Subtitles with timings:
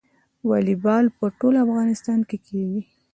[0.49, 2.81] والیبال په ټول افغانستان کې کیږي.